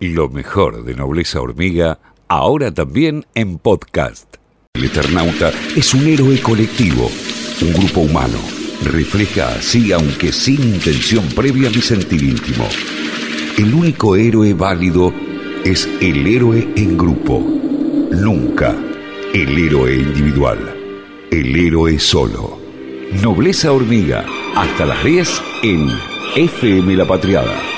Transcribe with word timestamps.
Lo 0.00 0.28
mejor 0.28 0.84
de 0.84 0.94
Nobleza 0.94 1.40
Hormiga, 1.40 1.98
ahora 2.28 2.72
también 2.72 3.26
en 3.34 3.58
podcast. 3.58 4.36
El 4.74 4.84
Eternauta 4.84 5.50
es 5.74 5.92
un 5.92 6.06
héroe 6.06 6.40
colectivo, 6.40 7.10
un 7.60 7.72
grupo 7.72 8.02
humano. 8.02 8.38
Refleja 8.84 9.48
así, 9.48 9.90
aunque 9.90 10.32
sin 10.32 10.62
intención 10.62 11.24
previa, 11.34 11.68
mi 11.70 11.80
sentir 11.80 12.22
íntimo. 12.22 12.68
El 13.56 13.74
único 13.74 14.14
héroe 14.14 14.54
válido 14.54 15.12
es 15.64 15.88
el 16.00 16.24
héroe 16.28 16.68
en 16.76 16.96
grupo. 16.96 17.40
Nunca 18.12 18.76
el 19.34 19.58
héroe 19.58 19.96
individual. 19.96 20.76
El 21.32 21.56
héroe 21.56 21.98
solo. 21.98 22.56
Nobleza 23.20 23.72
Hormiga. 23.72 24.24
Hasta 24.54 24.86
las 24.86 25.02
10 25.02 25.42
en 25.64 25.88
FM 26.36 26.96
La 26.96 27.04
Patriada. 27.04 27.77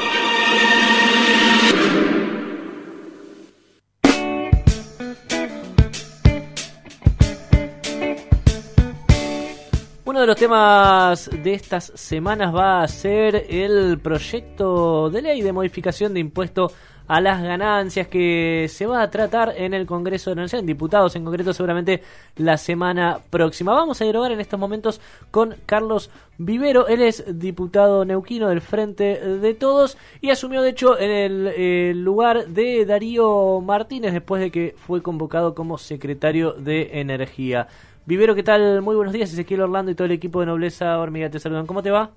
Los 10.31 10.39
temas 10.39 11.29
de 11.43 11.55
estas 11.55 11.91
semanas 11.97 12.55
va 12.55 12.85
a 12.85 12.87
ser 12.87 13.47
el 13.49 13.99
proyecto 13.99 15.11
de 15.11 15.23
ley 15.23 15.43
de 15.43 15.53
modificación 15.53 16.15
de 16.15 16.21
impuesto 16.21 16.71
a 17.09 17.21
las 17.21 17.43
ganancias 17.43 18.07
que 18.07 18.67
se 18.69 18.87
va 18.87 19.03
a 19.03 19.11
tratar 19.11 19.53
en 19.57 19.75
el 19.75 19.87
Congreso 19.87 20.31
de 20.31 20.37
la 20.37 20.43
Nación, 20.43 20.65
diputados 20.65 21.17
en 21.17 21.25
concreto 21.25 21.53
seguramente 21.53 22.05
la 22.37 22.57
semana 22.57 23.19
próxima. 23.29 23.75
Vamos 23.75 24.01
a 24.01 24.05
dialogar 24.05 24.31
en 24.31 24.41
estos 24.41 24.61
momentos 24.61 25.01
con 25.33 25.57
Carlos 25.67 26.11
Vivero, 26.39 26.87
él 26.87 27.03
es 27.03 27.25
diputado 27.37 28.05
neuquino 28.05 28.49
del 28.49 28.61
Frente 28.61 29.19
de 29.19 29.55
Todos 29.55 29.99
y 30.21 30.31
asumió 30.31 30.63
de 30.63 30.71
hecho 30.71 30.97
en 30.97 31.11
el, 31.11 32.05
lugar 32.05 32.47
de 32.47 32.87
Darío 32.87 33.61
Martínez 33.61 34.13
después 34.13 34.41
de 34.41 34.53
que 34.53 34.77
fue 34.79 35.03
convocado 35.03 35.57
como 35.57 35.77
secretario 35.77 36.53
de 36.53 37.01
Energía. 37.01 37.67
Vivero, 38.07 38.35
¿qué 38.35 38.43
tal? 38.43 38.83
Muy 38.83 38.97
buenos 38.97 39.13
días, 39.13 39.33
Ezequiel 39.33 39.61
Orlando 39.61 39.91
y 39.91 39.95
todo 39.95 40.07
el 40.07 40.13
equipo 40.13 40.41
de 40.41 40.47
Nobleza 40.47 40.99
Hormiga 40.99 41.31
te 41.31 41.39
saludan. 41.39 41.67
¿Cómo 41.67 41.83
te 41.83 41.91
va? 41.91 42.11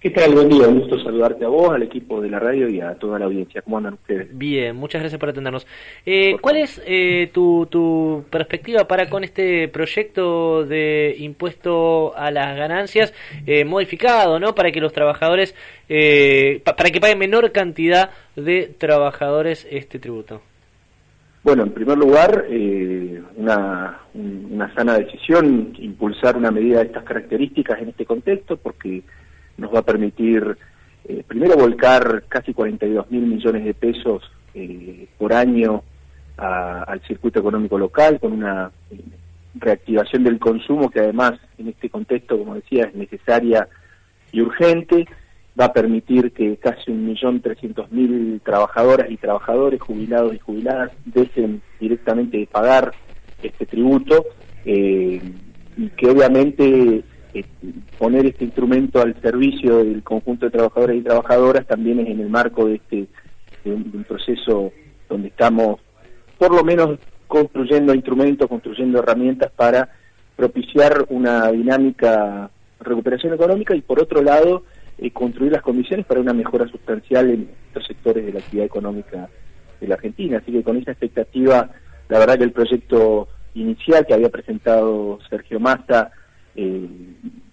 ¿Qué 0.00 0.10
tal? 0.10 0.34
Buen 0.34 0.50
día, 0.50 0.68
un 0.68 0.80
gusto 0.80 1.00
saludarte 1.02 1.46
a 1.46 1.48
vos, 1.48 1.70
al 1.72 1.82
equipo 1.82 2.20
de 2.20 2.28
la 2.28 2.38
radio 2.38 2.68
y 2.68 2.78
a 2.78 2.94
toda 2.94 3.18
la 3.18 3.24
audiencia. 3.24 3.62
¿Cómo 3.62 3.78
andan 3.78 3.94
ustedes? 3.94 4.28
Bien, 4.36 4.76
muchas 4.76 5.00
gracias 5.00 5.18
por 5.18 5.30
atendernos. 5.30 5.66
Eh, 6.04 6.36
¿Cuál 6.42 6.56
es 6.58 6.82
eh, 6.84 7.30
tu, 7.32 7.66
tu, 7.70 8.24
perspectiva 8.28 8.86
para 8.86 9.08
con 9.08 9.24
este 9.24 9.66
proyecto 9.68 10.66
de 10.66 11.14
impuesto 11.20 12.14
a 12.16 12.30
las 12.30 12.54
ganancias 12.54 13.14
eh, 13.46 13.64
modificado, 13.64 14.38
¿no? 14.38 14.54
Para 14.54 14.72
que 14.72 14.80
los 14.80 14.92
trabajadores, 14.92 15.54
eh, 15.88 16.60
para 16.64 16.90
que 16.90 17.00
paguen 17.00 17.18
menor 17.18 17.50
cantidad 17.52 18.10
de 18.36 18.74
trabajadores 18.76 19.66
este 19.70 19.98
tributo. 19.98 20.42
Bueno, 21.44 21.62
en 21.62 21.72
primer 21.72 21.98
lugar, 21.98 22.46
eh, 22.48 22.83
una, 23.44 24.00
una 24.14 24.74
sana 24.74 24.98
decisión 24.98 25.74
impulsar 25.78 26.36
una 26.36 26.50
medida 26.50 26.78
de 26.78 26.86
estas 26.86 27.04
características 27.04 27.80
en 27.80 27.90
este 27.90 28.06
contexto, 28.06 28.56
porque 28.56 29.02
nos 29.56 29.72
va 29.74 29.80
a 29.80 29.84
permitir 29.84 30.56
eh, 31.06 31.22
primero 31.26 31.56
volcar 31.56 32.24
casi 32.28 32.54
42 32.54 33.10
mil 33.10 33.26
millones 33.26 33.64
de 33.64 33.74
pesos 33.74 34.22
eh, 34.54 35.06
por 35.18 35.32
año 35.32 35.82
al 36.36 37.00
circuito 37.06 37.38
económico 37.38 37.78
local 37.78 38.18
con 38.18 38.32
una 38.32 38.72
eh, 38.90 38.98
reactivación 39.54 40.24
del 40.24 40.40
consumo 40.40 40.90
que 40.90 40.98
además 40.98 41.34
en 41.58 41.68
este 41.68 41.88
contexto, 41.88 42.36
como 42.36 42.56
decía, 42.56 42.86
es 42.86 42.94
necesaria 42.94 43.68
y 44.32 44.40
urgente. 44.40 45.06
Va 45.58 45.66
a 45.66 45.72
permitir 45.72 46.32
que 46.32 46.56
casi 46.56 46.90
un 46.90 47.06
millón 47.06 47.40
trescientos 47.40 47.92
mil 47.92 48.40
trabajadoras 48.44 49.08
y 49.08 49.16
trabajadores, 49.16 49.80
jubilados 49.80 50.34
y 50.34 50.40
jubiladas, 50.40 50.90
dejen 51.04 51.62
directamente 51.78 52.38
de 52.38 52.46
pagar 52.48 52.90
este 53.48 53.66
tributo 53.66 54.26
y 54.64 55.20
que 55.96 56.08
obviamente 56.08 57.04
poner 57.98 58.26
este 58.26 58.44
instrumento 58.44 59.00
al 59.00 59.20
servicio 59.20 59.78
del 59.78 60.02
conjunto 60.02 60.46
de 60.46 60.52
trabajadores 60.52 60.98
y 60.98 61.02
trabajadoras 61.02 61.66
también 61.66 62.00
es 62.00 62.08
en 62.08 62.20
el 62.20 62.28
marco 62.28 62.66
de 62.66 62.76
este 62.76 63.08
un, 63.64 64.04
proceso 64.06 64.72
donde 65.08 65.28
estamos 65.28 65.80
por 66.38 66.54
lo 66.54 66.62
menos 66.62 66.98
construyendo 67.26 67.94
instrumentos, 67.94 68.48
construyendo 68.48 68.98
herramientas 68.98 69.50
para 69.50 69.88
propiciar 70.36 71.06
una 71.08 71.50
dinámica 71.50 72.50
recuperación 72.80 73.32
económica 73.34 73.74
y 73.74 73.80
por 73.80 74.00
otro 74.00 74.22
lado 74.22 74.64
eh, 74.98 75.10
construir 75.10 75.52
las 75.52 75.62
condiciones 75.62 76.06
para 76.06 76.20
una 76.20 76.32
mejora 76.32 76.68
sustancial 76.68 77.30
en 77.30 77.50
los 77.74 77.86
sectores 77.86 78.26
de 78.26 78.32
la 78.32 78.40
actividad 78.40 78.66
económica 78.66 79.28
de 79.80 79.88
la 79.88 79.94
Argentina. 79.94 80.38
Así 80.38 80.52
que 80.52 80.62
con 80.62 80.76
esa 80.76 80.92
expectativa, 80.92 81.70
la 82.14 82.20
verdad 82.20 82.38
que 82.38 82.44
el 82.44 82.52
proyecto 82.52 83.26
inicial 83.54 84.06
que 84.06 84.14
había 84.14 84.28
presentado 84.28 85.18
Sergio 85.28 85.58
Massa 85.58 86.12
eh, 86.54 86.88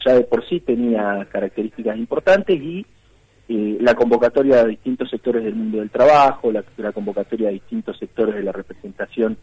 ya 0.05 0.13
de 0.13 0.21
por 0.21 0.47
sí 0.47 0.59
tenía 0.59 1.27
características 1.31 1.97
importantes 1.97 2.61
y 2.61 2.85
eh, 3.49 3.77
la 3.81 3.95
convocatoria 3.95 4.63
de 4.63 4.69
distintos 4.69 5.09
sectores 5.09 5.43
del 5.43 5.55
mundo 5.55 5.79
del 5.79 5.89
trabajo, 5.89 6.51
la, 6.51 6.91
convocatoria 6.91 7.47
de 7.47 7.55
distintos 7.55 7.97
sectores 7.97 8.35
de 8.35 8.43
la 8.43 8.51
representación 8.51 9.35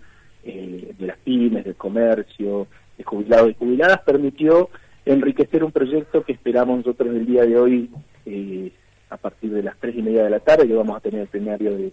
eh, 0.45 0.95
de 0.97 1.07
las 1.09 1.19
pymes, 1.19 1.65
del 1.65 1.75
comercio, 1.75 2.69
de 2.97 3.03
jubilados 3.03 3.51
y 3.51 3.55
jubiladas, 3.55 4.03
permitió 4.03 4.71
enriquecer 5.05 5.65
un 5.65 5.73
proyecto 5.73 6.23
que 6.23 6.35
esperamos 6.35 6.79
nosotros 6.79 7.09
el 7.09 7.27
día 7.27 7.43
de 7.43 7.59
hoy 7.59 7.91
eh, 8.25 8.71
a 9.11 9.17
partir 9.17 9.51
de 9.51 9.65
las 9.65 9.77
tres 9.81 9.97
y 9.97 10.03
media 10.03 10.23
de 10.23 10.31
la 10.31 10.39
tarde, 10.39 10.69
que 10.69 10.75
vamos 10.75 10.97
a 10.97 11.01
tener 11.01 11.23
el 11.23 11.27
plenario 11.27 11.77
de, 11.77 11.93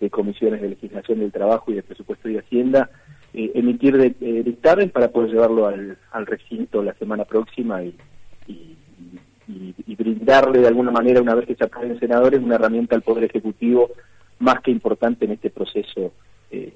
de 0.00 0.10
comisiones 0.10 0.60
de 0.60 0.70
legislación 0.70 1.20
del 1.20 1.32
trabajo 1.32 1.70
y 1.70 1.74
de 1.74 1.82
presupuesto 1.82 2.28
y 2.28 2.38
hacienda, 2.38 2.90
eh, 3.32 3.52
emitir 3.54 3.96
de, 3.96 4.14
eh, 4.20 4.42
dictamen 4.44 4.90
para 4.90 5.08
poder 5.08 5.30
llevarlo 5.30 5.66
al, 5.66 6.26
recinto 6.26 6.82
la 6.82 6.94
semana 6.94 7.24
próxima 7.24 7.82
y, 7.82 7.96
y, 8.46 8.76
brindarle 9.96 10.60
de 10.60 10.68
alguna 10.68 10.90
manera, 10.90 11.22
una 11.22 11.34
vez 11.34 11.46
que 11.46 11.54
se 11.54 11.64
aprueben 11.64 11.98
senadores, 11.98 12.40
una 12.42 12.56
herramienta 12.56 12.94
al 12.94 13.02
Poder 13.02 13.24
Ejecutivo 13.24 13.90
más 14.38 14.60
que 14.60 14.70
importante 14.70 15.24
en 15.24 15.32
este 15.32 15.50
proceso 15.50 16.12
eh, 16.50 16.72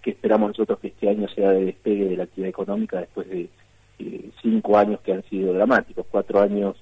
que 0.00 0.10
esperamos 0.10 0.50
nosotros 0.50 0.78
que 0.78 0.88
este 0.88 1.08
año 1.08 1.28
sea 1.28 1.50
de 1.50 1.66
despegue 1.66 2.06
de 2.06 2.16
la 2.16 2.24
actividad 2.24 2.50
económica 2.50 3.00
después 3.00 3.28
de 3.28 3.48
cinco 4.40 4.76
años 4.76 5.00
que 5.00 5.12
han 5.12 5.22
sido 5.24 5.52
dramáticos, 5.52 6.06
cuatro 6.10 6.40
años 6.40 6.76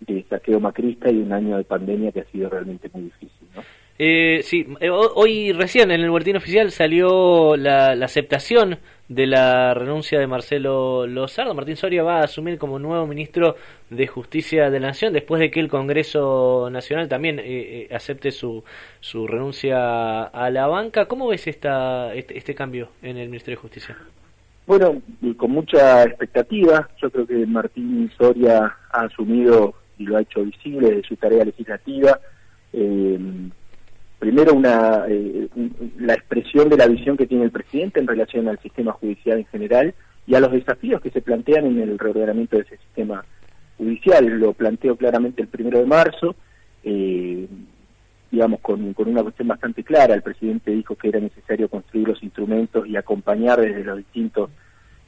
de 0.00 0.24
saqueo 0.28 0.60
macrista 0.60 1.10
y 1.10 1.18
un 1.18 1.32
año 1.32 1.56
de 1.58 1.64
pandemia 1.64 2.12
que 2.12 2.20
ha 2.20 2.24
sido 2.26 2.48
realmente 2.48 2.90
muy 2.92 3.04
difícil. 3.04 3.48
¿no? 3.54 3.62
Eh, 4.04 4.42
sí, 4.42 4.66
eh, 4.80 4.90
hoy 4.90 5.52
recién 5.52 5.92
en 5.92 6.00
el 6.00 6.10
boletín 6.10 6.34
oficial 6.34 6.72
salió 6.72 7.56
la, 7.56 7.92
aceptación 7.92 8.80
de 9.08 9.28
la 9.28 9.74
renuncia 9.74 10.18
de 10.18 10.26
Marcelo 10.26 11.06
Lozardo. 11.06 11.54
Martín 11.54 11.76
Soria 11.76 12.02
va 12.02 12.18
a 12.18 12.24
asumir 12.24 12.58
como 12.58 12.80
nuevo 12.80 13.06
ministro 13.06 13.54
de 13.90 14.08
Justicia 14.08 14.70
de 14.70 14.80
la 14.80 14.88
Nación 14.88 15.12
después 15.12 15.38
de 15.38 15.52
que 15.52 15.60
el 15.60 15.68
Congreso 15.68 16.68
Nacional 16.68 17.08
también 17.08 17.38
eh, 17.38 17.44
eh, 17.46 17.94
acepte 17.94 18.32
su, 18.32 18.64
su 18.98 19.28
renuncia 19.28 20.24
a 20.24 20.50
la 20.50 20.66
banca. 20.66 21.06
¿Cómo 21.06 21.28
ves 21.28 21.46
esta, 21.46 22.12
este, 22.12 22.36
este, 22.36 22.56
cambio 22.56 22.88
en 23.02 23.18
el 23.18 23.28
Ministerio 23.28 23.56
de 23.56 23.62
Justicia? 23.62 23.96
Bueno, 24.66 25.00
con 25.36 25.52
mucha 25.52 26.02
expectativa. 26.02 26.88
Yo 27.00 27.08
creo 27.08 27.24
que 27.24 27.46
Martín 27.46 28.10
Soria 28.18 28.78
ha 28.90 29.02
asumido 29.02 29.74
y 29.96 30.06
lo 30.06 30.16
ha 30.16 30.22
hecho 30.22 30.42
visible 30.42 30.90
de 30.90 31.02
su 31.04 31.14
tarea 31.14 31.44
legislativa. 31.44 32.18
Eh, 32.72 33.16
primero 34.22 34.54
una 34.54 35.04
eh, 35.08 35.48
la 35.98 36.14
expresión 36.14 36.68
de 36.68 36.76
la 36.76 36.86
visión 36.86 37.16
que 37.16 37.26
tiene 37.26 37.42
el 37.42 37.50
presidente 37.50 37.98
en 37.98 38.06
relación 38.06 38.46
al 38.46 38.60
sistema 38.60 38.92
judicial 38.92 39.38
en 39.38 39.46
general 39.46 39.94
y 40.28 40.36
a 40.36 40.40
los 40.40 40.52
desafíos 40.52 41.00
que 41.00 41.10
se 41.10 41.22
plantean 41.22 41.66
en 41.66 41.80
el 41.80 41.98
reordenamiento 41.98 42.54
de 42.54 42.62
ese 42.62 42.76
sistema 42.76 43.24
judicial. 43.76 44.24
Lo 44.24 44.52
planteó 44.52 44.94
claramente 44.94 45.42
el 45.42 45.48
primero 45.48 45.80
de 45.80 45.86
marzo, 45.86 46.36
eh, 46.84 47.48
digamos, 48.30 48.60
con, 48.60 48.94
con, 48.94 49.08
una 49.08 49.24
cuestión 49.24 49.48
bastante 49.48 49.82
clara. 49.82 50.14
El 50.14 50.22
presidente 50.22 50.70
dijo 50.70 50.94
que 50.94 51.08
era 51.08 51.18
necesario 51.18 51.68
construir 51.68 52.06
los 52.06 52.22
instrumentos 52.22 52.86
y 52.86 52.96
acompañar 52.96 53.60
desde 53.60 53.82
los 53.82 53.96
distintos 53.96 54.50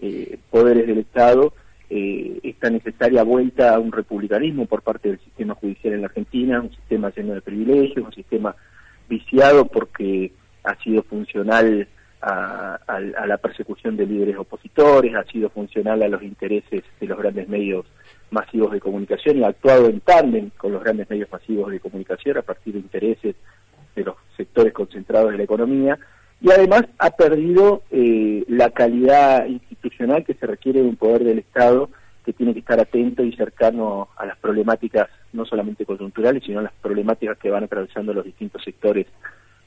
eh, 0.01 0.39
poderes 0.51 0.89
del 0.89 0.99
Estado 0.99 1.55
esta 1.89 2.69
necesaria 2.71 3.23
vuelta 3.23 3.73
a 3.73 3.79
un 3.79 3.93
republicanismo 3.93 4.67
por 4.67 4.83
parte 4.83 5.11
del 5.11 5.21
sistema 5.21 5.55
judicial 5.55 5.95
en 5.95 6.01
la 6.01 6.09
Argentina, 6.09 6.61
un 6.61 6.75
sistema 6.75 7.13
lleno 7.15 7.35
de 7.35 7.41
privilegios, 7.41 8.05
un 8.05 8.13
sistema 8.13 8.57
viciado 9.09 9.67
porque 9.67 10.33
ha 10.65 10.77
sido 10.83 11.03
funcional 11.03 11.89
a, 12.21 13.01
la 13.27 13.37
persecución 13.37 13.97
de 13.97 14.07
líderes 14.07 14.37
opositores, 14.39 15.15
ha 15.15 15.25
sido 15.25 15.51
funcional 15.51 16.03
a 16.03 16.09
los 16.09 16.23
intereses 16.23 16.83
de 16.99 17.07
los 17.07 17.19
grandes 17.19 17.49
medios 17.49 17.85
masivos 18.31 18.73
de 18.73 18.81
comunicación 18.81 19.39
y 19.39 19.45
ha 19.45 19.49
actuado 19.49 19.89
en 19.89 20.01
tándem 20.01 20.51
con 20.57 20.73
los 20.73 20.83
grandes 20.83 21.09
medios 21.11 21.31
masivos 21.31 21.71
de 21.71 21.81
comunicación 21.81 22.39
a 22.39 22.43
partir 22.43 22.75
de 22.75 22.81
intereses 22.81 23.37
de 23.95 24.05
los 24.05 24.17
sectores 24.37 24.73
concentrados 24.73 25.33
de 25.33 25.39
la 25.39 25.45
economía. 25.45 25.99
Y 26.41 26.51
además 26.51 26.85
ha 26.99 27.11
perdido 27.11 27.83
eh, 27.91 28.45
la 28.49 28.71
calidad 28.71 29.47
institucional 29.47 30.25
que 30.25 30.35
se 30.35 30.47
requiere 30.47 30.83
de 30.83 30.89
un 30.89 30.97
poder 30.97 31.25
del 31.25 31.39
Estado 31.39 31.91
que 32.25 32.33
tiene 32.33 32.55
que 32.55 32.61
estar 32.61 32.81
atento 32.81 33.23
y 33.23 33.37
cercano 33.37 34.09
a 34.17 34.27
las 34.27 34.39
problemáticas 34.39 35.09
no 35.33 35.45
solamente 35.45 35.85
coyunturales, 35.85 36.43
sino 36.45 36.61
a 36.61 36.63
las 36.63 36.73
problemáticas 36.73 37.39
que 37.39 37.51
van 37.51 37.65
atravesando 37.65 38.15
los 38.15 38.25
distintos 38.25 38.63
sectores 38.63 39.07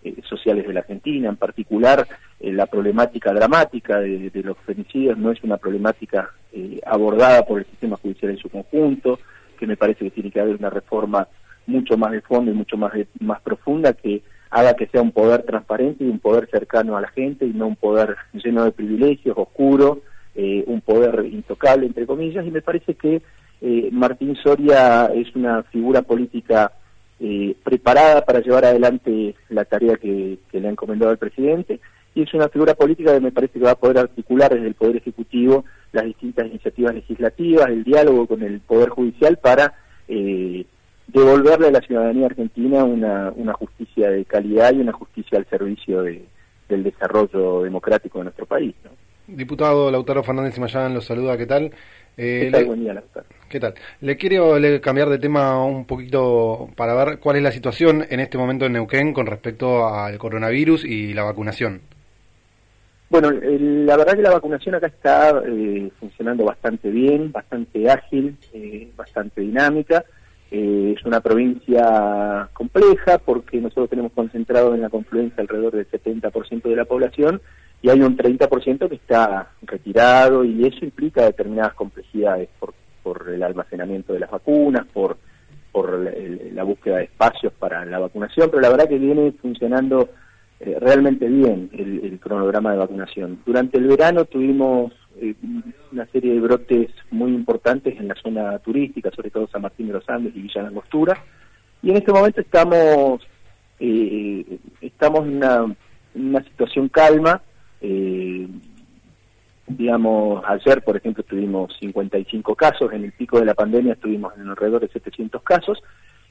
eh, 0.03 0.15
sociales 0.27 0.65
de 0.65 0.73
la 0.73 0.81
Argentina, 0.81 1.29
en 1.29 1.35
particular 1.35 2.07
eh, 2.39 2.51
la 2.51 2.65
problemática 2.65 3.33
dramática 3.33 3.99
de, 3.99 4.31
los 4.43 4.57
femicidios 4.59 5.17
no 5.17 5.31
es 5.31 5.43
una 5.43 5.57
problemática 5.57 6.31
eh, 6.53 6.79
abordada 6.85 7.45
por 7.45 7.59
el 7.59 7.65
sistema 7.65 7.97
judicial 7.97 8.31
en 8.31 8.37
su 8.37 8.49
conjunto, 8.49 9.19
que 9.59 9.67
me 9.67 9.77
parece 9.77 10.05
que 10.05 10.11
tiene 10.11 10.31
que 10.31 10.39
haber 10.39 10.55
una 10.55 10.69
reforma 10.69 11.27
mucho 11.65 11.97
más 11.97 12.11
de 12.11 12.21
fondo 12.21 12.51
y 12.51 12.53
mucho 12.53 12.77
más, 12.77 12.93
más 13.19 13.41
profunda 13.41 13.93
que 13.93 14.23
haga 14.49 14.75
que 14.75 14.87
sea 14.87 15.01
un 15.01 15.11
poder 15.11 15.43
transparente 15.43 16.03
y 16.03 16.09
un 16.09 16.19
poder 16.19 16.49
cercano 16.49 16.95
a 16.95 17.01
la 17.01 17.09
gente 17.09 17.45
y 17.45 17.53
no 17.53 17.67
un 17.67 17.75
poder 17.75 18.15
lleno 18.33 18.63
de 18.63 18.71
privilegios, 18.71 19.37
oscuro, 19.37 20.01
un 20.37 20.81
poder 20.81 21.25
intocable, 21.31 21.87
entre 21.87 22.05
comillas, 22.05 22.45
y 22.45 22.51
me 22.51 22.61
parece 22.61 22.93
que 22.93 23.21
Martín 23.91 24.35
Soria 24.35 25.07
es 25.07 25.35
una 25.35 25.63
figura 25.63 26.03
política 26.03 26.71
eh, 27.19 27.55
preparada 27.63 28.23
para 28.23 28.41
llevar 28.41 28.65
adelante 28.65 29.33
la 29.49 29.65
tarea 29.65 29.95
que, 29.95 30.37
le 30.51 30.67
ha 30.67 30.69
encomendado 30.69 31.11
el 31.11 31.17
presidente 31.17 31.79
y 32.13 32.21
es 32.21 32.31
una 32.35 32.47
figura 32.47 32.75
política 32.75 33.11
que 33.11 33.19
me 33.19 33.31
parece 33.31 33.57
que 33.57 33.65
va 33.65 33.71
a 33.71 33.79
poder 33.79 33.97
articular 33.97 34.53
desde 34.53 34.67
el 34.67 34.75
Poder 34.75 34.97
Ejecutivo 34.97 35.65
las 35.93 36.05
distintas 36.05 36.45
iniciativas 36.45 36.93
legislativas, 36.93 37.69
el 37.69 37.83
diálogo 37.83 38.27
con 38.27 38.43
el 38.43 38.59
Poder 38.59 38.89
Judicial 38.89 39.37
para 39.37 39.73
eh, 40.07 40.63
devolverle 41.07 41.69
a 41.69 41.71
la 41.71 41.81
ciudadanía 41.81 42.27
argentina 42.27 42.83
una, 42.83 43.33
una 43.35 43.53
justicia 43.53 44.11
de 44.11 44.23
calidad 44.25 44.73
y 44.73 44.81
una 44.81 44.93
justicia 44.93 45.39
al 45.39 45.47
servicio 45.47 46.03
de, 46.03 46.23
del 46.69 46.83
desarrollo 46.83 47.63
democrático 47.63 48.19
de 48.19 48.25
nuestro 48.25 48.45
país. 48.45 48.75
Diputado 49.27 49.91
Lautaro 49.91 50.23
Fernández 50.23 50.57
Mayán, 50.57 50.93
los 50.93 51.05
saluda, 51.05 51.37
¿qué 51.37 51.45
tal? 51.45 51.71
Eh, 52.15 52.43
¿Qué 52.45 52.51
tal? 52.51 52.65
Buen 52.65 52.79
día, 52.79 52.93
Lautaro. 52.93 53.25
¿Qué 53.49 53.59
tal? 53.59 53.73
Le 53.99 54.15
quiero 54.15 54.55
cambiar 54.81 55.09
de 55.09 55.19
tema 55.19 55.63
un 55.65 55.85
poquito 55.85 56.69
para 56.77 56.93
ver 56.95 57.19
cuál 57.19 57.35
es 57.35 57.43
la 57.43 57.51
situación 57.51 58.05
en 58.09 58.21
este 58.21 58.37
momento 58.37 58.65
en 58.65 58.73
Neuquén 58.73 59.13
con 59.13 59.25
respecto 59.25 59.85
al 59.87 60.17
coronavirus 60.17 60.85
y 60.85 61.13
la 61.13 61.23
vacunación. 61.23 61.81
Bueno, 63.09 63.31
la 63.31 63.97
verdad 63.97 64.15
que 64.15 64.21
la 64.21 64.31
vacunación 64.31 64.75
acá 64.75 64.87
está 64.87 65.41
eh, 65.45 65.89
funcionando 65.99 66.45
bastante 66.45 66.89
bien, 66.89 67.31
bastante 67.31 67.89
ágil, 67.89 68.37
eh, 68.53 68.89
bastante 68.95 69.41
dinámica. 69.41 70.05
Eh, 70.51 70.95
es 70.97 71.05
una 71.05 71.19
provincia 71.19 72.49
compleja 72.53 73.17
porque 73.17 73.59
nosotros 73.59 73.89
tenemos 73.89 74.13
concentrado 74.13 74.73
en 74.73 74.81
la 74.81 74.89
confluencia 74.89 75.41
alrededor 75.41 75.75
del 75.75 75.89
70% 75.89 76.63
de 76.63 76.75
la 76.75 76.85
población 76.85 77.41
y 77.81 77.89
hay 77.89 78.01
un 78.01 78.17
30% 78.17 78.89
que 78.89 78.95
está 78.95 79.51
retirado 79.61 80.43
y 80.43 80.65
eso 80.65 80.83
implica 80.83 81.23
determinadas 81.23 81.73
complejidades 81.73 82.49
por 82.59 82.73
por 83.07 83.29
el 83.29 83.41
almacenamiento 83.41 84.11
de 84.11 84.19
las 84.19 84.29
vacunas, 84.29 84.85
por, 84.91 85.17
por 85.71 85.97
la 85.97 86.63
búsqueda 86.63 86.97
de 86.97 87.05
espacios 87.05 87.53
para 87.53 87.85
la 87.85 87.99
vacunación, 87.99 88.49
pero 88.49 88.61
la 88.61 88.69
verdad 88.69 88.89
que 88.89 88.97
viene 88.97 89.31
funcionando 89.41 90.09
eh, 90.59 90.75
realmente 90.77 91.25
bien 91.27 91.69
el, 91.71 92.19
cronograma 92.19 92.73
de 92.73 92.79
vacunación. 92.79 93.39
Durante 93.45 93.77
el 93.77 93.87
verano 93.87 94.25
tuvimos 94.25 94.91
eh, 95.21 95.35
una 95.93 96.05
serie 96.07 96.33
de 96.33 96.41
brotes 96.41 96.89
muy 97.09 97.31
importantes 97.31 97.97
en 97.97 98.09
la 98.09 98.15
zona 98.15 98.59
turística, 98.59 99.09
sobre 99.11 99.29
todo 99.29 99.47
San 99.47 99.61
Martín 99.61 99.87
de 99.87 99.93
los 99.93 100.09
Andes 100.09 100.35
y 100.35 100.41
Villa 100.41 100.63
Langostura, 100.63 101.17
y 101.81 101.91
en 101.91 101.95
este 101.95 102.11
momento 102.11 102.41
estamos, 102.41 103.21
eh, 103.79 104.59
estamos 104.81 105.25
en 105.25 105.77
una 106.15 106.43
situación 106.43 106.89
calma, 106.89 107.41
digamos, 109.67 110.43
ayer, 110.47 110.81
por 110.83 110.97
ejemplo, 110.97 111.23
tuvimos 111.23 111.75
55 111.79 112.55
casos, 112.55 112.91
en 112.93 113.03
el 113.03 113.11
pico 113.11 113.39
de 113.39 113.45
la 113.45 113.53
pandemia 113.53 113.93
estuvimos 113.93 114.33
en 114.37 114.47
alrededor 114.47 114.81
de 114.81 114.87
700 114.87 115.43
casos, 115.43 115.83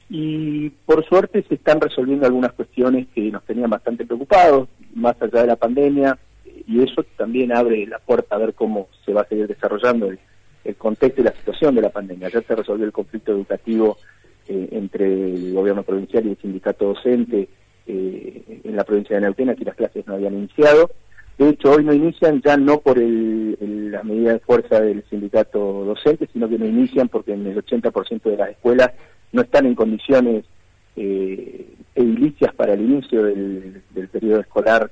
y 0.09 0.69
por 0.85 1.05
suerte 1.05 1.43
se 1.47 1.55
están 1.55 1.81
resolviendo 1.81 2.25
algunas 2.25 2.53
cuestiones 2.53 3.07
que 3.13 3.29
nos 3.31 3.43
tenían 3.43 3.69
bastante 3.69 4.05
preocupados, 4.05 4.69
más 4.95 5.21
allá 5.21 5.41
de 5.41 5.47
la 5.47 5.55
pandemia, 5.55 6.17
y 6.65 6.81
eso 6.81 7.03
también 7.15 7.55
abre 7.55 7.85
la 7.85 7.99
puerta 7.99 8.35
a 8.35 8.39
ver 8.39 8.53
cómo 8.53 8.87
se 9.05 9.13
va 9.13 9.21
a 9.21 9.27
seguir 9.27 9.47
desarrollando 9.47 10.07
el, 10.07 10.19
contexto 10.77 11.21
y 11.21 11.23
la 11.23 11.31
situación 11.31 11.75
de 11.75 11.81
la 11.81 11.89
pandemia. 11.89 12.27
Ayer 12.27 12.43
se 12.45 12.53
resolvió 12.53 12.85
el 12.85 12.91
conflicto 12.91 13.31
educativo 13.31 13.97
eh, 14.49 14.67
entre 14.71 15.05
el 15.05 15.53
gobierno 15.53 15.83
provincial 15.83 16.25
y 16.25 16.31
el 16.31 16.37
sindicato 16.37 16.87
docente 16.87 17.47
eh, 17.85 18.61
en 18.65 18.75
la 18.75 18.83
provincia 18.83 19.15
de 19.15 19.21
Neuquén, 19.21 19.49
aquí 19.49 19.63
las 19.63 19.77
clases 19.77 20.05
no 20.05 20.15
habían 20.15 20.33
iniciado, 20.33 20.89
de 21.37 21.49
hecho, 21.49 21.71
hoy 21.71 21.83
no 21.83 21.93
inician 21.93 22.41
ya 22.41 22.57
no 22.57 22.79
por 22.79 22.97
el, 22.97 23.91
la 23.91 24.01
medida 24.01 24.33
de 24.33 24.39
fuerza 24.39 24.81
del 24.81 25.03
sindicato 25.07 25.85
docente, 25.85 26.27
sino 26.33 26.49
que 26.49 26.57
no 26.57 26.65
inician 26.65 27.09
porque 27.09 27.33
en 27.33 27.45
el 27.45 27.63
80% 27.63 28.23
de 28.23 28.37
las 28.37 28.49
escuelas 28.49 28.91
no 29.31 29.43
están 29.43 29.67
en 29.67 29.75
condiciones 29.75 30.45
eh, 30.95 31.67
edilicias 31.93 32.55
para 32.55 32.73
el 32.73 32.81
inicio 32.81 33.23
del, 33.23 33.83
periodo 34.11 34.39
escolar 34.39 34.89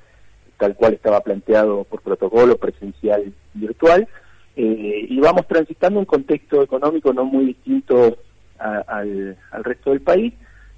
tal 0.57 0.75
cual 0.75 0.93
estaba 0.93 1.19
planteado 1.21 1.83
por 1.83 2.01
protocolo 2.01 2.57
presencial 2.57 3.33
virtual. 3.55 4.07
Eh, 4.55 5.07
y 5.09 5.19
vamos 5.19 5.47
transitando 5.47 5.99
un 5.99 6.05
contexto 6.05 6.61
económico 6.61 7.11
no 7.11 7.25
muy 7.25 7.45
distinto 7.45 8.19
al, 8.59 9.35
al 9.49 9.63
resto 9.63 9.89
del 9.89 10.01
país. 10.01 10.33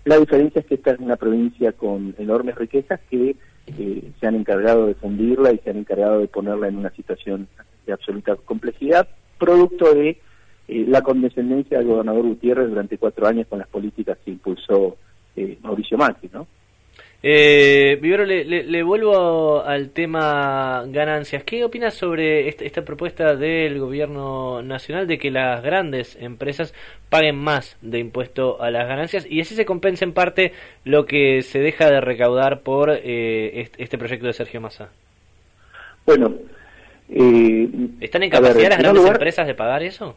La 0.05 0.17
diferencia 0.17 0.61
es 0.61 0.65
que 0.65 0.75
esta 0.75 0.91
es 0.91 0.99
una 0.99 1.17
provincia 1.17 1.73
con 1.73 2.15
enormes 2.17 2.55
riquezas 2.55 3.01
que 3.09 3.35
se 3.75 4.27
han 4.27 4.35
encargado 4.35 4.87
de 4.87 4.95
fundirla 4.95 5.51
y 5.51 5.57
se 5.59 5.69
han 5.69 5.77
encargado 5.77 6.19
de 6.19 6.27
ponerla 6.27 6.67
en 6.67 6.77
una 6.77 6.89
situación 6.91 7.47
de 7.85 7.93
absoluta 7.93 8.35
complejidad, 8.35 9.07
producto 9.37 9.93
de 9.93 10.19
eh, 10.67 10.85
la 10.87 11.01
condescendencia 11.01 11.77
del 11.77 11.87
gobernador 11.87 12.23
Gutiérrez 12.23 12.69
durante 12.69 12.97
cuatro 12.97 13.27
años 13.27 13.47
con 13.47 13.59
las 13.59 13.67
políticas 13.67 14.17
que 14.23 14.31
impulsó 14.31 14.97
eh, 15.35 15.57
Mauricio 15.61 15.97
Macri, 15.97 16.29
¿no? 16.33 16.47
Eh, 17.23 17.97
Vivero, 17.99 18.25
le, 18.25 18.83
vuelvo 18.83 19.63
al 19.63 19.89
tema 19.89 20.83
ganancias. 20.87 21.43
¿Qué 21.43 21.63
opinas 21.63 21.95
sobre 21.95 22.47
esta, 22.47 22.83
propuesta 22.83 23.35
del 23.35 23.79
gobierno 23.79 24.61
nacional 24.61 25.07
de 25.07 25.17
que 25.17 25.31
las 25.31 25.63
grandes 25.63 26.15
empresas 26.19 26.75
paguen 27.09 27.35
más 27.35 27.77
de 27.81 27.99
impuesto 27.99 28.61
a 28.61 28.69
las 28.69 28.87
ganancias 28.87 29.25
y 29.27 29.41
así 29.41 29.55
se 29.55 29.65
compensa 29.65 30.05
en 30.05 30.13
parte 30.13 30.53
lo 30.83 31.05
que 31.05 31.41
se 31.41 31.59
deja 31.59 31.89
de 31.89 32.01
recaudar 32.01 32.61
por 32.61 32.91
eh, 32.91 33.69
este, 33.77 33.97
proyecto 33.97 34.27
de 34.27 34.33
Sergio 34.33 34.61
Massa? 34.61 34.89
Bueno, 36.05 36.35
eh, 37.09 37.67
¿están 37.99 38.23
en 38.23 38.29
capacidad 38.29 38.69
las 38.69 38.79
grandes 38.79 39.05
empresas 39.05 39.47
de 39.47 39.55
pagar 39.55 39.81
eso? 39.81 40.15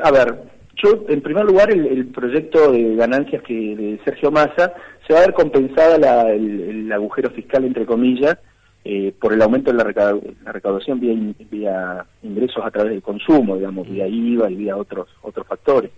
A 0.00 0.10
ver, 0.10 0.36
yo, 0.82 1.04
en 1.08 1.20
primer 1.20 1.44
lugar, 1.44 1.70
el, 1.72 2.06
proyecto 2.06 2.70
de 2.70 2.94
ganancias 2.94 3.42
que 3.42 3.54
de 3.54 4.00
Sergio 4.04 4.30
Massa 4.30 4.72
se 5.06 5.12
va 5.12 5.20
a 5.20 5.22
ver 5.22 5.34
compensada 5.34 6.30
el, 6.30 6.90
agujero 6.92 7.30
fiscal, 7.30 7.64
entre 7.64 7.84
comillas, 7.84 8.38
eh, 8.84 9.12
por 9.20 9.32
el 9.32 9.42
aumento 9.42 9.72
de 9.72 9.78
la, 9.78 10.52
recaudación 10.52 11.00
vía, 11.00 11.14
vía, 11.50 12.06
ingresos 12.22 12.64
a 12.64 12.70
través 12.70 12.92
del 12.92 13.02
consumo, 13.02 13.56
digamos, 13.56 13.88
vía 13.88 14.06
IVA 14.06 14.50
y 14.50 14.54
vía 14.54 14.76
otros 14.76 15.08
otros 15.22 15.46
factores. 15.46 15.90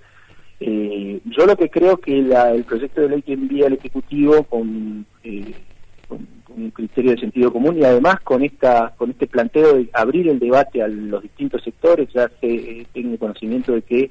Eh, 0.60 1.20
yo 1.24 1.46
lo 1.46 1.56
que 1.56 1.70
creo 1.70 1.98
que 1.98 2.18
el 2.18 2.64
proyecto 2.64 3.02
de 3.02 3.08
ley 3.10 3.22
que 3.22 3.34
envía 3.34 3.66
el 3.66 3.74
Ejecutivo 3.74 4.42
con, 4.44 5.06
eh, 5.24 5.54
con, 6.08 6.26
un 6.56 6.70
criterio 6.70 7.12
de 7.12 7.20
sentido 7.20 7.52
común 7.52 7.78
y 7.78 7.84
además 7.84 8.20
con 8.20 8.42
esta 8.42 8.92
con 8.96 9.10
este 9.10 9.26
planteo 9.26 9.76
de 9.76 9.88
abrir 9.92 10.28
el 10.28 10.38
debate 10.38 10.82
a 10.82 10.88
los 10.88 11.22
distintos 11.22 11.62
sectores, 11.62 12.12
ya 12.12 12.30
se 12.40 12.86
tiene 12.92 13.18
conocimiento 13.18 13.72
de 13.72 13.82
que 13.82 14.10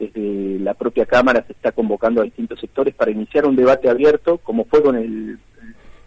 desde 0.00 0.58
la 0.60 0.72
propia 0.72 1.04
Cámara 1.04 1.44
se 1.46 1.52
está 1.52 1.72
convocando 1.72 2.22
a 2.22 2.24
distintos 2.24 2.58
sectores 2.58 2.94
para 2.94 3.10
iniciar 3.10 3.44
un 3.44 3.54
debate 3.54 3.88
abierto, 3.88 4.38
como 4.38 4.64
fue 4.64 4.82
con 4.82 4.96
el, 4.96 5.38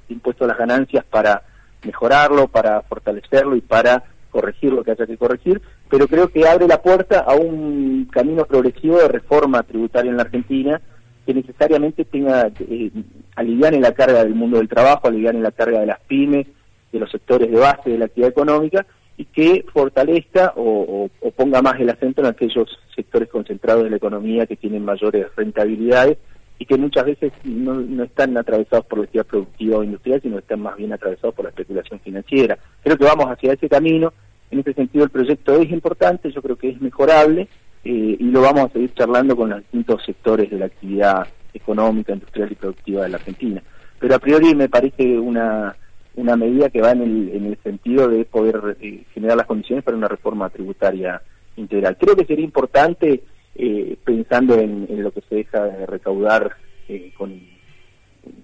impuesto 0.09 0.45
a 0.45 0.47
las 0.47 0.57
ganancias, 0.57 1.05
para 1.05 1.43
mejorarlo, 1.83 2.47
para 2.47 2.81
fortalecerlo 2.81 3.55
y 3.55 3.61
para 3.61 4.03
corregir 4.31 4.73
lo 4.73 4.83
que 4.83 4.91
haya 4.91 5.05
que 5.05 5.17
corregir, 5.17 5.61
pero 5.89 6.07
creo 6.07 6.27
que 6.27 6.47
abre 6.47 6.67
la 6.67 6.81
puerta 6.81 7.19
a 7.19 7.35
un 7.35 8.09
camino 8.11 8.45
progresivo 8.45 8.97
de 8.97 9.07
reforma 9.07 9.61
tributaria 9.61 10.09
en 10.09 10.17
la 10.17 10.23
Argentina 10.23 10.81
que 11.23 11.35
necesariamente 11.35 12.03
tenga 12.03 12.51
eh, 12.59 12.91
aliviane 13.35 13.79
la 13.79 13.93
carga 13.93 14.23
del 14.23 14.33
mundo 14.33 14.57
del 14.57 14.67
trabajo, 14.67 15.07
aliviane 15.07 15.39
la 15.39 15.51
carga 15.51 15.79
de 15.81 15.85
las 15.85 15.99
pymes, 16.01 16.47
de 16.91 16.99
los 16.99 17.11
sectores 17.11 17.51
de 17.51 17.57
base 17.57 17.91
de 17.91 17.99
la 17.99 18.05
actividad 18.05 18.31
económica 18.31 18.85
y 19.17 19.25
que 19.25 19.65
fortalezca 19.71 20.53
o, 20.55 21.09
ponga 21.35 21.61
más 21.61 21.79
el 21.79 21.89
acento 21.89 22.21
en 22.21 22.27
aquellos 22.27 22.79
sectores 22.95 23.29
concentrados 23.29 23.83
de 23.83 23.89
la 23.89 23.97
economía 23.97 24.45
que 24.45 24.55
tienen 24.55 24.83
mayores 24.83 25.27
rentabilidades 25.35 26.17
y 26.59 26.65
que 26.65 26.77
muchas 26.77 27.05
veces 27.05 27.33
no, 27.43 28.03
están 28.03 28.37
atravesados 28.37 28.85
por 28.85 28.99
la 28.99 29.05
actividad 29.05 29.25
productiva 29.25 29.77
o 29.77 29.83
industrial, 29.83 30.21
sino 30.21 30.39
están 30.39 30.61
más 30.61 30.77
bien 30.77 30.93
atravesados 30.93 31.35
por 31.35 31.45
la 31.45 31.49
especulación 31.49 31.99
financiera. 31.99 32.57
Creo 32.83 32.97
que 32.97 33.05
vamos 33.05 33.25
hacia 33.25 33.53
ese 33.53 33.67
camino. 33.67 34.13
En 34.51 34.59
ese 34.59 34.73
sentido, 34.73 35.03
el 35.03 35.09
proyecto 35.09 35.55
es 35.55 35.71
importante, 35.71 36.31
yo 36.31 36.41
creo 36.41 36.55
que 36.55 36.69
es 36.69 36.81
mejorable 36.81 37.47
eh, 37.83 38.17
y 38.19 38.23
lo 38.25 38.41
vamos 38.41 38.65
a 38.65 38.73
seguir 38.73 38.93
charlando 38.93 39.35
con 39.35 39.49
los 39.49 39.59
distintos 39.59 40.03
sectores 40.05 40.49
de 40.49 40.59
la 40.59 40.65
actividad 40.65 41.27
económica, 41.53 42.13
industrial 42.13 42.51
y 42.51 42.55
productiva 42.55 43.03
de 43.03 43.09
la 43.09 43.17
Argentina. 43.17 43.61
Pero 43.99 44.15
a 44.15 44.19
priori 44.19 44.53
me 44.53 44.69
parece 44.69 45.17
una 45.17 45.75
una 46.15 46.35
medida 46.35 46.69
que 46.69 46.81
va 46.81 46.91
en 46.91 47.01
el, 47.01 47.29
en 47.33 47.45
el 47.45 47.57
sentido 47.63 48.07
de 48.07 48.25
poder 48.25 48.77
eh, 48.81 49.03
generar 49.13 49.37
las 49.37 49.47
condiciones 49.47 49.83
para 49.83 49.97
una 49.97 50.07
reforma 50.07 50.49
tributaria 50.49 51.21
integral. 51.55 51.97
Creo 51.99 52.15
que 52.15 52.25
sería 52.25 52.45
importante, 52.45 53.23
eh, 53.55 53.97
pensando 54.03 54.55
en, 54.55 54.87
lo 55.01 55.11
que 55.11 55.21
se 55.21 55.35
deja 55.35 55.63
de 55.65 55.85
recaudar 55.85 56.55
eh, 56.87 57.11
con, 57.17 57.39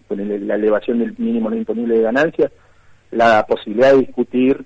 con 0.07 0.47
la 0.47 0.55
elevación 0.55 0.99
del 0.99 1.15
mínimo 1.17 1.49
no 1.49 1.55
imponible 1.55 1.95
de 1.95 2.03
ganancias, 2.03 2.51
la 3.11 3.45
posibilidad 3.47 3.93
de 3.93 3.99
discutir 3.99 4.63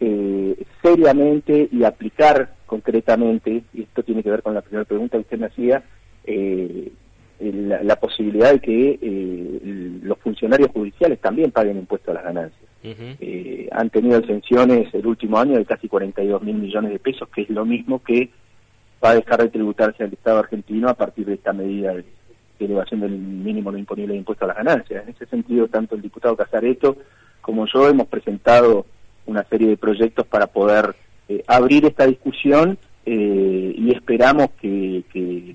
eh, 0.00 0.64
seriamente 0.82 1.68
y 1.70 1.84
aplicar 1.84 2.54
concretamente, 2.66 3.64
y 3.72 3.82
esto 3.82 4.02
tiene 4.02 4.22
que 4.22 4.30
ver 4.30 4.42
con 4.42 4.54
la 4.54 4.62
primera 4.62 4.84
pregunta 4.84 5.16
que 5.16 5.22
usted 5.22 5.38
me 5.38 5.46
hacía, 5.46 5.82
eh, 7.38 7.78
la, 7.82 7.96
posibilidad 7.96 8.52
de 8.52 8.60
que 8.60 8.98
eh, 9.02 9.98
los 10.02 10.18
funcionarios 10.18 10.70
judiciales 10.70 11.20
también 11.20 11.50
paguen 11.50 11.76
impuestos 11.76 12.08
a 12.08 12.14
las 12.14 12.24
ganancias. 12.24 12.62
Eh, 12.82 13.68
han 13.72 13.90
tenido 13.90 14.16
exenciones 14.18 14.94
el 14.94 15.06
último 15.06 15.38
año 15.38 15.58
de 15.58 15.64
casi 15.64 15.88
42 15.88 16.40
mil 16.42 16.54
millones 16.54 16.92
de 16.92 16.98
pesos, 16.98 17.28
que 17.34 17.42
es 17.42 17.50
lo 17.50 17.66
mismo 17.66 18.02
que 18.02 18.30
va 19.04 19.10
a 19.10 19.14
dejar 19.16 19.42
de 19.42 19.48
tributarse 19.48 20.04
al 20.04 20.12
Estado 20.12 20.38
argentino 20.38 20.88
a 20.88 20.94
partir 20.94 21.26
de 21.26 21.34
esta 21.34 21.52
medida 21.52 21.92
de, 21.94 22.04
elevación 22.58 23.00
del 23.00 23.18
mínimo 23.18 23.70
no 23.70 23.76
imponible 23.76 24.14
de 24.14 24.18
impuestos 24.20 24.44
a 24.48 24.54
las 24.54 24.64
ganancias. 24.64 25.02
En 25.02 25.10
ese 25.10 25.26
sentido, 25.26 25.68
tanto 25.68 25.94
el 25.94 26.00
diputado 26.00 26.36
Casareto 26.36 26.96
como 27.42 27.66
yo 27.66 27.88
hemos 27.88 28.06
presentado 28.06 28.86
una 29.26 29.44
serie 29.44 29.68
de 29.68 29.76
proyectos 29.76 30.26
para 30.26 30.46
poder 30.46 30.94
eh, 31.28 31.42
abrir 31.48 31.84
esta 31.84 32.06
discusión 32.06 32.78
y 33.08 33.92
esperamos 33.92 34.48
que, 34.60 35.04
que 35.12 35.54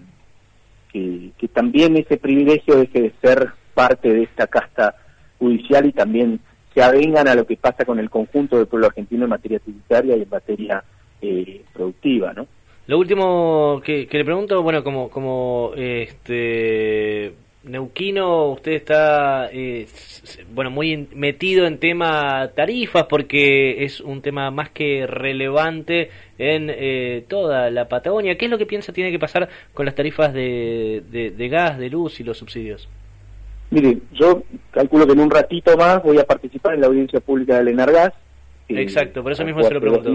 que, 0.91 1.31
también 1.53 1.97
ese 1.97 2.17
privilegio 2.17 2.75
deje 2.77 3.01
de 3.01 3.13
ser 3.21 3.51
parte 3.73 4.13
de 4.13 4.23
esta 4.23 4.47
casta 4.47 4.95
judicial 5.39 5.85
y 5.85 5.91
también 5.91 6.39
se 6.73 6.81
avengan 6.81 7.27
a 7.27 7.35
lo 7.35 7.45
que 7.45 7.57
pasa 7.57 7.85
con 7.85 7.99
el 7.99 8.09
conjunto 8.09 8.57
del 8.57 8.67
pueblo 8.67 8.87
argentino 8.87 9.23
en 9.23 9.29
materia 9.29 9.59
tributaria 9.59 10.15
y 10.15 10.21
en 10.21 10.29
materia 10.29 10.83
eh, 11.21 11.63
productiva, 11.73 12.33
¿no? 12.33 12.47
Lo 12.87 12.97
último 12.97 13.81
que, 13.83 14.07
le 14.11 14.25
pregunto, 14.25 14.61
bueno, 14.63 14.83
como, 14.83 15.09
como 15.09 15.71
este 15.75 17.33
Neuquino, 17.63 18.53
usted 18.53 18.71
está 18.71 19.49
eh, 19.51 19.85
bueno 20.51 20.71
muy 20.71 21.07
metido 21.13 21.67
en 21.67 21.77
tema 21.77 22.49
tarifas 22.55 23.05
porque 23.05 23.83
es 23.83 24.01
un 24.01 24.23
tema 24.23 24.49
más 24.49 24.71
que 24.71 25.05
relevante 25.05 26.09
en 26.39 26.71
eh, 26.71 27.23
toda 27.27 27.69
la 27.69 27.87
Patagonia. 27.87 28.35
¿Qué 28.35 28.45
es 28.45 28.51
lo 28.51 28.57
que 28.57 28.65
piensa 28.65 28.93
tiene 28.93 29.11
que 29.11 29.19
pasar 29.19 29.47
con 29.75 29.85
las 29.85 29.93
tarifas 29.93 30.33
de, 30.33 31.03
de, 31.11 31.49
gas, 31.49 31.77
de 31.77 31.89
luz 31.91 32.19
y 32.19 32.23
los 32.23 32.39
subsidios? 32.39 32.89
Mire, 33.69 33.99
yo 34.11 34.41
calculo 34.71 35.05
que 35.05 35.13
en 35.13 35.19
un 35.19 35.29
ratito 35.29 35.77
más 35.77 36.01
voy 36.01 36.17
a 36.17 36.23
participar 36.23 36.73
en 36.73 36.81
la 36.81 36.87
audiencia 36.87 37.19
pública 37.19 37.57
del 37.57 37.67
Enargas. 37.67 38.11
Exacto, 38.69 39.21
por 39.21 39.33
eso 39.33 39.45
mismo 39.45 39.61
se 39.63 39.73
lo 39.73 39.81
pregunto. 39.81 40.11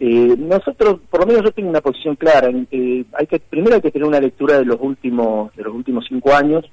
Eh, 0.00 0.34
nosotros, 0.38 1.00
por 1.08 1.20
lo 1.20 1.26
menos 1.26 1.42
yo 1.44 1.52
tengo 1.52 1.70
una 1.70 1.80
posición 1.80 2.16
clara. 2.16 2.50
Eh, 2.70 3.04
hay 3.12 3.26
que 3.26 3.38
primero 3.38 3.76
hay 3.76 3.80
que 3.80 3.90
tener 3.90 4.08
una 4.08 4.20
lectura 4.20 4.58
de 4.58 4.64
los 4.64 4.78
últimos 4.80 5.54
de 5.54 5.62
los 5.62 5.74
últimos 5.74 6.04
cinco 6.08 6.34
años. 6.34 6.64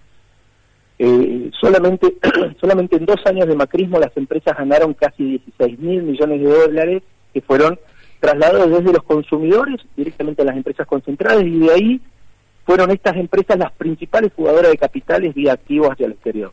Eh, 0.98 1.52
solamente 1.60 2.16
solamente 2.60 2.98
en 2.98 3.06
dos 3.06 3.20
años 3.26 3.48
de 3.48 3.56
macrismo 3.56 4.00
las 4.00 4.16
empresas 4.18 4.58
ganaron 4.58 4.94
casi 4.94 5.24
16 5.24 5.80
mil 5.80 6.04
millones 6.04 6.42
de 6.42 6.48
dólares 6.48 7.04
que 7.34 7.42
fueron 7.42 7.80
trasladados 8.20 8.70
desde 8.70 8.94
los 8.94 9.04
consumidores 9.04 9.82
directamente 9.96 10.44
a 10.44 10.46
las 10.46 10.56
empresas 10.56 10.86
concentradas 10.86 11.44
y 11.44 11.60
de 11.60 11.72
ahí 11.72 12.02
fueron 12.66 12.92
estas 12.92 13.16
empresas 13.18 13.58
las 13.58 13.72
principales 13.72 14.32
jugadoras 14.36 14.72
de 14.72 14.78
capitales 14.78 15.34
vía 15.34 15.54
activos 15.54 15.90
hacia 15.90 16.06
el 16.06 16.12
exterior 16.12 16.52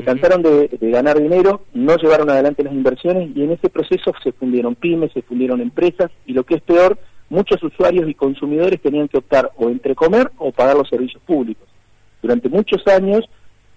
se 0.00 0.06
cansaron 0.06 0.42
de, 0.42 0.70
ganar 0.80 1.20
dinero, 1.20 1.62
no 1.74 1.96
llevaron 1.96 2.30
adelante 2.30 2.64
las 2.64 2.72
inversiones 2.72 3.30
y 3.36 3.42
en 3.42 3.52
ese 3.52 3.68
proceso 3.68 4.12
se 4.22 4.32
fundieron 4.32 4.74
pymes, 4.74 5.12
se 5.12 5.20
fundieron 5.20 5.60
empresas 5.60 6.10
y 6.26 6.32
lo 6.32 6.44
que 6.44 6.54
es 6.54 6.62
peor, 6.62 6.98
muchos 7.28 7.62
usuarios 7.62 8.08
y 8.08 8.14
consumidores 8.14 8.80
tenían 8.80 9.08
que 9.08 9.18
optar 9.18 9.50
o 9.56 9.68
entre 9.68 9.94
comer 9.94 10.30
o 10.38 10.52
pagar 10.52 10.76
los 10.76 10.88
servicios 10.88 11.22
públicos. 11.22 11.68
Durante 12.22 12.48
muchos 12.48 12.86
años 12.86 13.28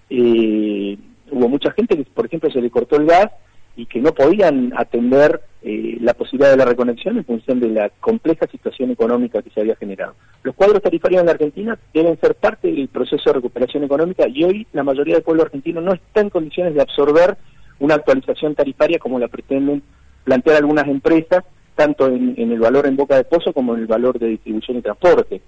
eh, 0.10 0.98
hubo 1.30 1.50
mucha 1.50 1.72
gente 1.72 1.98
que, 1.98 2.06
por 2.06 2.26
ejemplo, 2.26 2.50
se 2.50 2.62
le 2.62 2.70
cortó 2.70 2.96
el 2.96 3.06
gas 3.06 3.28
y 3.76 3.86
que 3.86 4.00
no 4.00 4.14
podían 4.14 4.74
atender 4.76 5.42
eh, 5.64 5.98
la 6.02 6.14
posibilidad 6.14 6.52
de 6.52 6.58
la 6.58 6.66
reconexión 6.66 7.18
en 7.18 7.26
función 7.26 7.60
de 7.60 7.70
la 7.70 7.90
compleja 7.90 8.46
situación 8.48 8.92
económica 8.92 9.42
que 9.42 9.50
se 9.50 9.62
había 9.62 9.76
generado. 9.76 10.14
Los 10.44 10.56
cuadros 10.56 10.82
tarifarios 10.82 11.22
en 11.22 11.26
la 11.26 11.32
Argentina 11.32 11.80
deben 11.94 12.20
ser 12.20 12.36
parte 12.36 12.72
del 12.72 12.88
proceso 12.90 13.24
de 13.30 13.34
recuperación 13.34 13.84
económica 13.84 14.28
y 14.28 14.44
hoy 14.44 14.68
la 14.74 14.84
mayoría 14.84 15.16
del 15.16 15.24
pueblo 15.24 15.44
argentino 15.44 15.82
no 15.82 15.94
está 15.94 16.22
en 16.22 16.30
condiciones 16.30 16.76
de 16.76 16.82
absorber 16.82 17.38
una 17.80 17.96
actualización 17.96 18.56
tarifaria 18.56 19.00
como 19.00 19.20
la 19.20 19.28
pretenden 19.28 19.82
plantear 20.24 20.58
algunas 20.58 20.88
empresas, 20.88 21.44
tanto 21.76 22.08
en, 22.08 22.36
el 22.38 22.60
valor 22.60 22.86
en 22.86 22.96
boca 22.96 23.16
de 23.16 23.24
pozo 23.24 23.54
como 23.54 23.74
en 23.74 23.82
el 23.82 23.88
valor 23.88 24.20
de 24.20 24.28
distribución 24.28 24.78
y 24.78 24.82
transporte. 24.82 25.42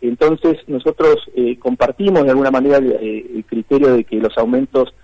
Entonces 0.00 0.58
nosotros 0.66 1.16
eh, 1.34 1.58
compartimos 1.58 2.24
de 2.24 2.30
alguna 2.30 2.50
manera 2.50 2.78
eh, 2.78 3.26
el 3.34 3.44
criterio 3.44 3.94
de 3.94 4.04
que 4.04 4.16
los 4.16 4.36
aumentos 4.38 4.94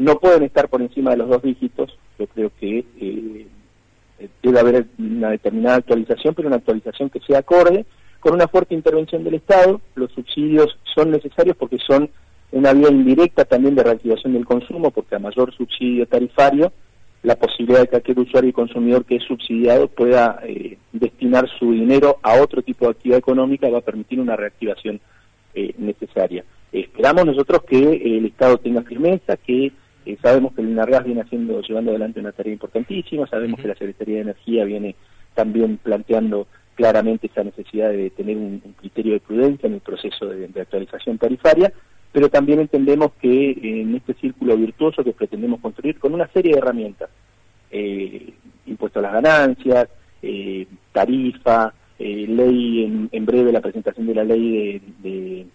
no 0.00 0.18
pueden 0.18 0.44
estar 0.44 0.68
por 0.68 0.80
encima 0.80 1.10
de 1.10 1.18
los 1.18 1.28
dos 1.28 1.42
dígitos. 1.42 1.96
Yo 2.18 2.26
creo 2.28 2.50
que 2.58 2.84
eh, 2.98 3.46
debe 4.42 4.58
haber 4.58 4.86
una 4.98 5.30
determinada 5.30 5.76
actualización, 5.76 6.34
pero 6.34 6.48
una 6.48 6.56
actualización 6.56 7.10
que 7.10 7.20
sea 7.20 7.40
acorde, 7.40 7.84
con 8.18 8.32
una 8.32 8.48
fuerte 8.48 8.74
intervención 8.74 9.22
del 9.24 9.34
Estado. 9.34 9.80
Los 9.94 10.10
subsidios 10.12 10.78
son 10.94 11.10
necesarios 11.10 11.54
porque 11.56 11.76
son 11.86 12.08
una 12.50 12.72
vía 12.72 12.88
indirecta 12.88 13.44
también 13.44 13.74
de 13.74 13.82
reactivación 13.82 14.32
del 14.32 14.46
consumo, 14.46 14.90
porque 14.90 15.16
a 15.16 15.18
mayor 15.18 15.54
subsidio 15.54 16.06
tarifario, 16.06 16.72
la 17.22 17.36
posibilidad 17.36 17.80
de 17.80 17.88
que 17.88 17.96
aquel 17.96 18.20
usuario 18.20 18.48
y 18.48 18.54
consumidor 18.54 19.04
que 19.04 19.16
es 19.16 19.24
subsidiado 19.24 19.88
pueda 19.88 20.40
eh, 20.44 20.78
destinar 20.92 21.46
su 21.58 21.72
dinero 21.72 22.16
a 22.22 22.40
otro 22.40 22.62
tipo 22.62 22.86
de 22.86 22.92
actividad 22.92 23.18
económica 23.18 23.68
va 23.68 23.78
a 23.78 23.82
permitir 23.82 24.18
una 24.18 24.34
reactivación 24.34 24.98
eh, 25.54 25.74
necesaria. 25.76 26.42
Esperamos 26.72 27.26
nosotros 27.26 27.64
que 27.64 28.16
el 28.16 28.24
Estado 28.24 28.56
tenga 28.56 28.82
firmeza, 28.82 29.36
que 29.36 29.72
eh, 30.06 30.16
sabemos 30.22 30.54
que 30.54 30.62
el 30.62 30.70
INARGAS 30.70 31.04
viene 31.04 31.20
haciendo, 31.20 31.60
llevando 31.60 31.90
adelante 31.90 32.20
una 32.20 32.32
tarea 32.32 32.52
importantísima, 32.52 33.26
sabemos 33.26 33.60
que 33.60 33.68
la 33.68 33.74
Secretaría 33.74 34.16
de 34.16 34.22
Energía 34.22 34.64
viene 34.64 34.94
también 35.34 35.76
planteando 35.76 36.46
claramente 36.74 37.26
esa 37.26 37.44
necesidad 37.44 37.90
de 37.90 38.10
tener 38.10 38.36
un, 38.36 38.60
criterio 38.78 39.14
de 39.14 39.20
prudencia 39.20 39.66
en 39.66 39.74
el 39.74 39.80
proceso 39.80 40.26
de, 40.26 40.60
actualización 40.60 41.18
tarifaria, 41.18 41.72
pero 42.12 42.28
también 42.28 42.60
entendemos 42.60 43.12
que 43.20 43.50
en 43.62 43.94
este 43.94 44.14
círculo 44.14 44.56
virtuoso 44.56 45.04
que 45.04 45.12
pretendemos 45.12 45.60
construir 45.60 45.98
con 45.98 46.14
una 46.14 46.26
serie 46.28 46.52
de 46.52 46.58
herramientas, 46.58 47.10
eh, 47.70 48.32
impuesto 48.66 48.98
a 48.98 49.02
las 49.02 49.12
ganancias, 49.12 49.88
eh, 50.22 50.66
tarifa, 50.92 51.74
ley 51.98 53.08
en, 53.12 53.26
breve 53.26 53.52
la 53.52 53.60
presentación 53.60 54.06
de 54.06 54.14
la 54.14 54.24
ley 54.24 54.80
de 55.02 55.46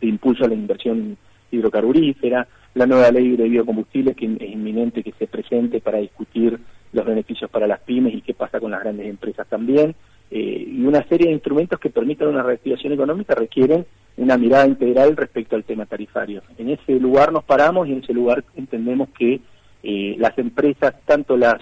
impulso 0.00 0.44
a 0.44 0.48
la 0.48 0.54
inversión 0.54 1.18
hidrocarburífera, 1.50 2.46
la 2.74 2.86
nueva 2.86 3.10
ley 3.10 3.36
de 3.36 3.48
biocombustibles 3.48 4.16
que 4.16 4.26
es 4.26 4.50
inminente 4.50 5.02
que 5.02 5.12
se 5.18 5.26
presente 5.26 5.80
para 5.80 5.98
discutir 5.98 6.58
los 6.92 7.04
beneficios 7.04 7.50
para 7.50 7.66
las 7.66 7.80
pymes 7.80 8.14
y 8.14 8.22
qué 8.22 8.34
pasa 8.34 8.60
con 8.60 8.70
las 8.70 8.80
grandes 8.80 9.06
empresas 9.06 9.46
también, 9.48 9.94
eh, 10.30 10.66
y 10.66 10.84
una 10.84 11.02
serie 11.08 11.28
de 11.28 11.32
instrumentos 11.32 11.78
que 11.80 11.90
permitan 11.90 12.28
una 12.28 12.42
reactivación 12.42 12.92
económica 12.92 13.34
requieren 13.34 13.86
una 14.16 14.36
mirada 14.36 14.66
integral 14.66 15.16
respecto 15.16 15.56
al 15.56 15.64
tema 15.64 15.86
tarifario. 15.86 16.42
En 16.58 16.70
ese 16.70 16.98
lugar 16.98 17.32
nos 17.32 17.44
paramos 17.44 17.88
y 17.88 17.92
en 17.92 18.02
ese 18.02 18.12
lugar 18.12 18.44
entendemos 18.56 19.08
que 19.16 19.40
eh, 19.82 20.16
las 20.18 20.36
empresas, 20.38 20.94
tanto 21.06 21.36
las 21.36 21.58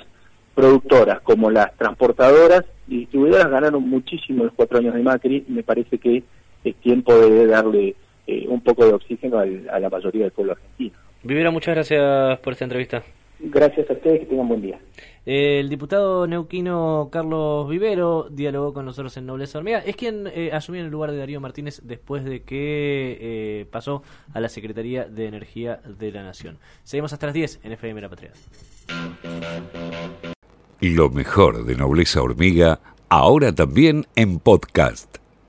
productoras 0.55 1.21
como 1.21 1.51
las 1.51 1.77
transportadoras 1.77 2.65
y 2.89 3.01
distribuidoras 3.01 3.51
ganaron 3.51 3.89
muchísimo 3.89 4.41
en 4.41 4.47
los 4.47 4.55
cuatro 4.55 4.79
años 4.79 4.95
de 4.95 5.03
Macri 5.03 5.45
me 5.49 5.63
parece 5.63 5.99
que 5.99 6.23
es 6.65 6.75
tiempo 6.77 7.15
de 7.15 7.47
darle 7.47 7.95
eh, 8.27 8.47
un 8.49 8.61
poco 8.61 8.85
de 8.85 8.93
oxígeno 8.93 9.39
a 9.39 9.79
la 9.81 9.89
mayoría 9.89 10.23
del 10.23 10.33
pueblo 10.33 10.53
argentino. 10.53 10.97
Vivera, 11.23 11.51
muchas 11.51 11.75
gracias 11.75 12.39
por 12.41 12.53
esta 12.53 12.65
entrevista. 12.65 13.03
Gracias 13.39 13.91
a 13.91 13.93
ustedes, 13.93 14.21
que 14.21 14.27
tengan 14.27 14.49
buen 14.49 14.63
día. 14.63 14.79
El 15.27 15.69
diputado 15.69 16.27
neuquino 16.27 17.09
Carlos 17.11 17.69
Vivero 17.69 18.29
dialogó 18.31 18.73
con 18.73 18.85
nosotros 18.87 19.17
en 19.17 19.27
Nobleza 19.27 19.59
Hormiga. 19.59 19.81
Es 19.81 19.97
quien 19.97 20.29
eh, 20.29 20.51
asumió 20.53 20.81
en 20.81 20.87
el 20.87 20.93
lugar 20.93 21.11
de 21.11 21.19
Darío 21.19 21.41
Martínez 21.41 21.83
después 21.85 22.25
de 22.25 22.43
que 22.45 23.19
eh, 23.21 23.67
pasó 23.71 24.03
a 24.33 24.41
la 24.41 24.49
Secretaría 24.49 25.05
de 25.05 25.27
Energía 25.27 25.81
de 25.85 26.13
la 26.13 26.23
Nación. 26.23 26.59
Seguimos 26.85 27.13
hasta 27.13 27.27
las 27.27 27.35
10 27.35 27.61
en 27.65 27.73
FM 27.73 28.01
La 28.01 28.09
Patria. 28.09 28.31
Lo 30.81 31.11
mejor 31.11 31.65
de 31.65 31.75
Nobleza 31.75 32.23
Hormiga, 32.23 32.79
ahora 33.09 33.53
también 33.53 34.07
en 34.15 34.39
podcast. 34.39 35.26